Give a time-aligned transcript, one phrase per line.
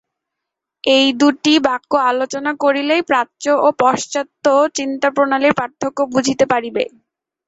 [0.83, 4.45] এই দুইটি বাক্য আলোচনা করিলেই প্রাচ্য ও পাশ্চাত্য
[4.77, 6.83] চিন্তাপ্রণালীর পার্থক্য বুঝিতে পারিবে।